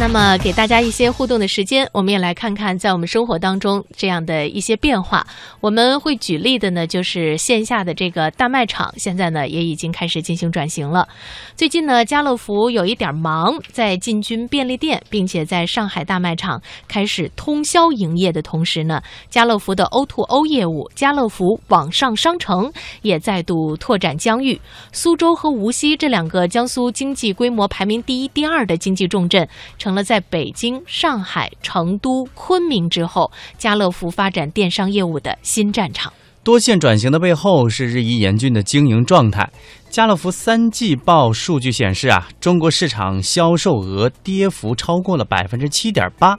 [0.00, 5.26] 那么，给大家一些互动的时间，我们也来看看在我们生活当中这样的一些变化。
[5.60, 11.06] 我们会举例的呢，就是线下的这个大卖场，现在呢也已经开始进行转型了。
[11.54, 22.72] 最近呢，家乐福有一点忙，在进军便利店，并且在上海大卖场开始通宵营业的同时呢，家乐福的 O2O 业务，家乐福网上商城
[23.02, 24.58] 也再度拓展疆域。
[24.92, 29.46] 苏州和无锡这两个江苏经济规模排名第一、第二的经济重镇，
[29.76, 36.12] 成成了在北京、上海、成都、昆明之后，家乐福发展电商业务的新战场。
[36.44, 39.50] 多线转型的背后是日益严峻的经营状态。
[39.90, 46.38] 家乐福三季报数据显示啊，中国市场销售额跌幅超过了百分之七点八。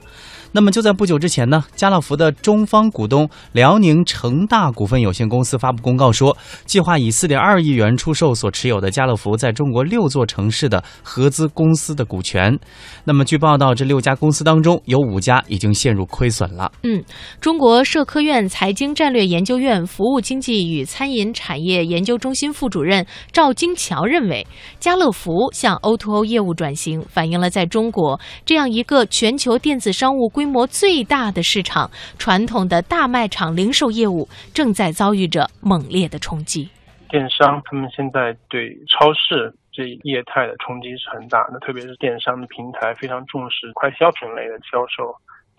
[0.54, 12.58] 那么就在不久之前呢，家乐福的中方股东辽宁成大股份有限公司发布公告说，计划以四点二亿元出售所持有的家乐福在中国六座城市的合资公司的股权。
[13.04, 16.70] 那么据报道，这六家公司当中有五家已经陷入亏损了。
[16.82, 17.02] 嗯，
[17.40, 24.46] 中国社科院财经战略研究院服务经济与餐饮产业研究中心副主任赵赵金桥认为，
[24.78, 36.70] 家乐福向 O2O 业务转型，反映了在中国这样一个全球电子商务规模最大的市场，传统的大卖场零售业务正在遭遇着猛烈的冲击。
[37.08, 45.10] 电商他们现在对超市这业态的冲击是很大的，特别是电商的平台非常重视快消品类的销售，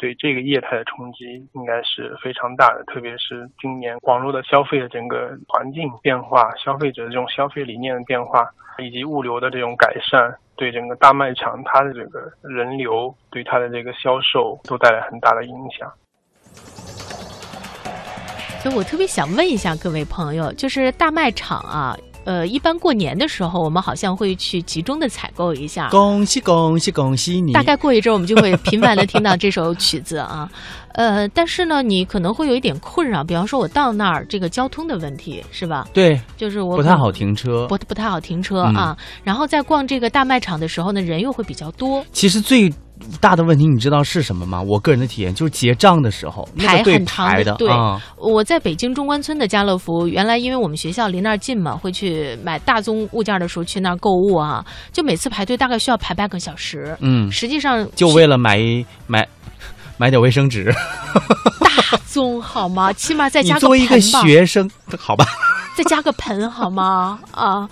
[0.03, 1.23] 对这个业态的冲击
[1.53, 2.83] 应该是非常大的。
[2.87, 8.45] 特别是今年网络的消费的整个环境变化，消费者的这种消费理念的变化，
[8.79, 10.35] 以及物流的这种改善。
[10.57, 15.89] 对整个大卖场，它的这个人流，对它的这个销售都带来很大的影响。
[18.59, 25.89] 所以我特别想问一下各位朋友，就是大卖场啊，呃，一般过年的时候，我们好像会去集中的采购一下。
[25.89, 27.51] 恭喜恭喜恭喜你！
[27.51, 30.49] 大概过一阵，我们就会频繁的听到这首曲子啊。
[30.93, 35.87] 呃，但是呢，你可能会有一点困扰，比方说我到那儿这个交通的问题，是吧？
[35.91, 38.95] 对，就是我不太好停车，不不太好停车啊。
[39.23, 42.05] 然后在逛这个大卖场的时候呢，人又会比较多。
[42.13, 42.71] 其实最
[43.19, 44.61] 大的问题你知道是什么吗？
[44.61, 47.53] 我个人的体验就是结账的时候排很长的。
[47.55, 47.69] 对，
[48.17, 56.97] 我在北京中关村的家乐福，原来因为我们学校离那儿近嘛，会去买大宗物件的时候去那儿购物啊，就每次排队大概需要排半个小时。
[56.99, 58.59] 嗯，实际上就为了买
[59.07, 59.27] 买。
[59.99, 60.73] 买点卫生纸，
[61.61, 62.91] 大宗好吗？
[62.91, 65.23] 起码再加个作为一个学生，好吧，
[65.75, 67.19] 再加个盆好吗？
[67.31, 67.67] 啊，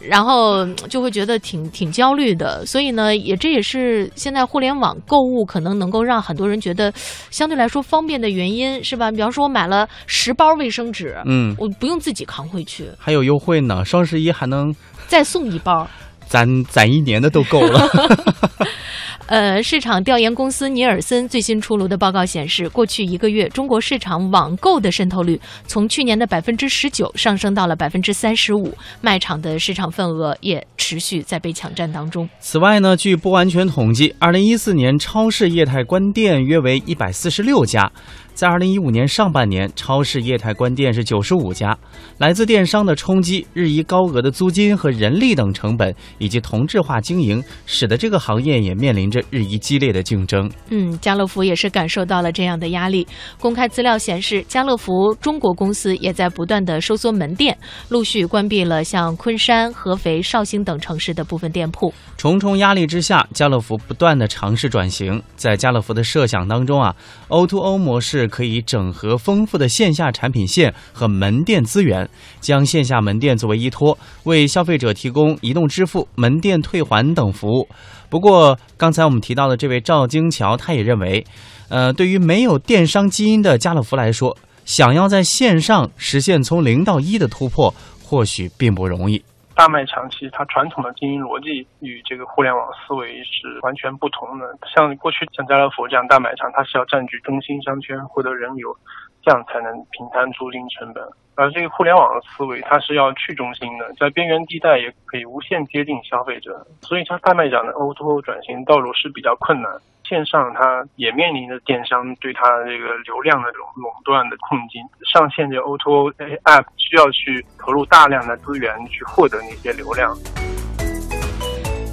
[0.00, 2.64] 然后就会觉得挺挺焦虑的。
[2.66, 6.92] 所以呢，也这也是现在互联网购物可能能够让很多人觉得
[7.30, 9.10] 相对来说方便的原因，是吧？
[9.10, 14.74] 比方说我买了十包卫生纸，嗯，我不用自己扛回去，还有优惠呢，双十一还能
[15.06, 15.86] 再送一包，
[16.26, 17.88] 攒攒一年的都够了。
[19.26, 32.28] 呃，市场调研公司尼尔森最新出炉的报告显示，过去一个月，中国市场网购的渗透率从去年的百分之十九上升到了百分之三十五，卖场的市场份额也持续在被抢占当中。
[32.38, 37.90] 此外呢，据不完全统计，二零一四年超市业态关店约为一百四十六家。
[38.34, 41.78] 在二零一五年上半年，超市业态关店是九十五家。
[42.18, 50.50] 来自电商的冲击、日益高额的租金和人力等成本，以及同质化经营，使得这个行业也面临着日益激烈的竞争。
[50.70, 53.06] 嗯，家乐福也是感受到了这样的压力。
[53.38, 57.56] 公开资料显示，家乐福中国公司也在不断的收缩门店，
[57.88, 61.94] 陆续关闭了像昆山、合肥、绍兴等城市的部分店铺。
[62.16, 65.22] 重重压力之下，家乐福不断的尝试转型。
[65.36, 66.92] 在家乐福的设想当中啊
[67.28, 68.23] ，O2O 模式。
[68.26, 72.08] 可以整合丰富的线下产品线和门店资源，
[72.40, 77.68] 将线下门店作为依托，为消费者提供移动支付、门店退还等服务。
[78.08, 81.24] 不过，刚才我们提到的这位赵金桥，他也认为，
[81.68, 89.22] 呃，对于没有电商基因的家乐福来说，想要在线上实现从零到一的突破，或许并不容易。
[89.54, 94.58] 大卖场其实它传统的经营逻辑与这个互联网思维是完全不同的。
[94.74, 98.76] 像过去像家乐福这样大卖场，它是要占据中心商圈获得人流，
[99.22, 101.04] 这样才能平摊租金成本。
[101.36, 106.66] 而这个互联网的思维，它是要去中心的，在边缘地带也可以无限接近消费者。
[106.82, 109.70] 所以，它大卖场的 O2O 转型道路是比较困难。
[110.08, 114.82] 线上它也面临着电商对它这个流量的这种垄断的困境。
[115.12, 116.12] 上线这 O2O
[116.44, 120.14] App 需要去投入大量的资源去获得那些流量。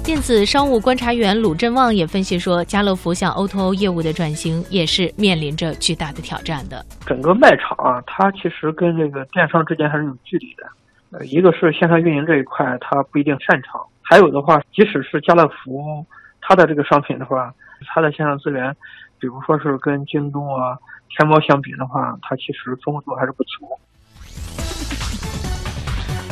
[0.04, 6.84] 电子商务观察员鲁振旺也分析说，家乐福向 O2O 业务的转型也是面临着巨大的挑战的。
[7.06, 10.66] 整个卖场啊，它其实跟这个电商之间还是有距离的。
[11.12, 16.04] 呃，一个是线上运营这一块，它不一定擅长；还有的话，即使是家乐福，
[16.40, 17.52] 它的这个商品的话。
[17.86, 18.74] 它的线上资源，
[19.18, 20.76] 比如说是跟京东啊、
[21.16, 23.68] 天猫相比的话，它其实丰富度还是不足。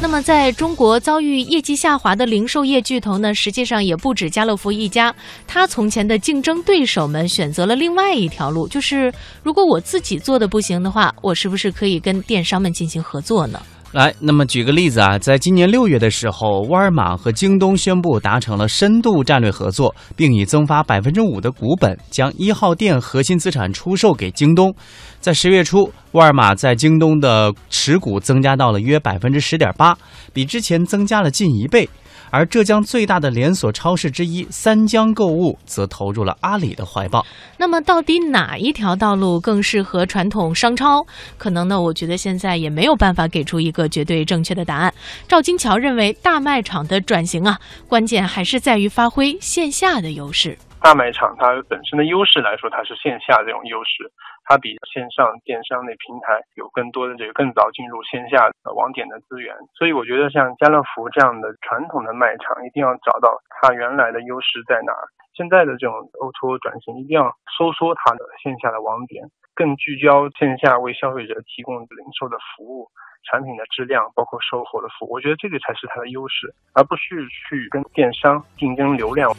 [0.03, 5.15] 那么，在中国遭遇业绩下滑的零售业巨头呢，实际上也不止家乐福一家。
[5.47, 9.13] 他从前的竞争对手们选择了另外一条路，就是
[9.43, 13.61] 如果我自己做的不行的话，我是不是可以跟电商们进行合作呢？
[13.93, 24.73] 来，那么举个例子啊，在今年六月的时候，沃尔玛和京东宣布达成了深度战略合作，并以增发百分之五的股本，将一号店核心资产出售给京东。
[25.19, 29.99] 在十月初，沃尔玛在京东的持股增加到了约百分之十点八，
[30.33, 31.89] 比之前增加了近一倍。
[32.31, 37.25] 而浙江最大的连锁超市之一三江购物则投入了阿里的怀抱。
[37.57, 41.07] 那么，到底哪一条道路更适合传统商超？
[41.37, 44.93] 可能呢，我觉得现在也没有办法给出一个绝对正确的答案。
[45.29, 47.59] 赵金桥认为，大卖场的转型啊，
[47.89, 50.57] 关键还是在于发挥线下的优势。
[50.83, 54.11] 大卖场它本身的优势来说，它是线下这种优势，
[54.45, 59.55] 它比线上电商那平台有更多的这个更早进入线下的网点的资源。
[59.77, 65.05] 所以我觉得像家乐福这样的传统的卖场，一定要找到它原来的优势在哪儿。
[65.37, 67.29] 现在的这种 O2O 转型，一定要
[67.59, 72.89] 收缩它的线下的网点，更聚焦线下为消费者提供零售的服务、
[73.31, 75.13] 产品的质量，包括售后的服务。
[75.13, 79.31] 我觉得这个才是它的优势，而不是去跟电商竞争流量。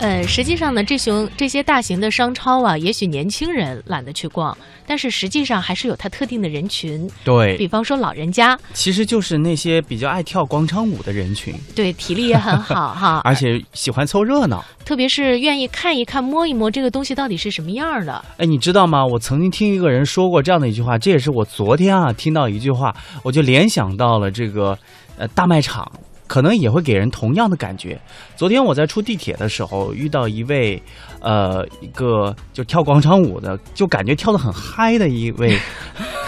[0.00, 4.54] 呃，实际上呢，这熊这些大型的商超啊，也许年轻人懒得去逛，
[4.86, 7.08] 但是实际上还是有它特定的人群。
[7.24, 11.54] 对，比方说老人家，其实就是那些比较爱跳广场舞的人群。
[11.74, 18.22] 对，体力也很好哈， 而且喜欢凑热闹，特别是愿意看一看、摸一摸这个东西到底是什么样的。
[18.36, 19.06] 哎，你知道吗？
[19.06, 24.76] 我曾经听一个人说过这样的一句话，这也是我昨天啊听到一句话，我就联想到了这个
[25.16, 25.90] 呃大卖场。
[26.26, 28.00] 可能也会给人同样的感觉。
[28.36, 30.82] 昨天我在出地铁的时候，遇到一位，
[31.20, 35.58] 呃，一个就跳广场舞的，就感觉跳得很嗨的一位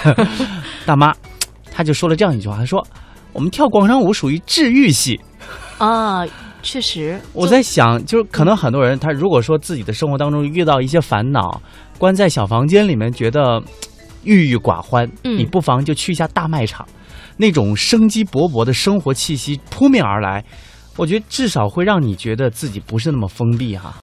[0.84, 1.14] 大妈，
[1.70, 2.86] 她就说了这样一句话：“她说
[3.32, 5.20] 我们跳广场舞属于治愈系。”
[5.78, 6.26] 啊，
[6.62, 7.20] 确实。
[7.32, 11.60] 我在想，就是可能很多人，他如果说自己的生活当中遇到一些烦恼，
[11.98, 13.62] 关在小房间里面觉得
[14.24, 16.86] 郁郁寡欢，你不妨就去一下大卖场。
[17.36, 20.44] 那种生机勃勃的生活气息扑面而来，
[20.96, 23.94] 我觉得至少会让你觉得自己不是那么封闭哈。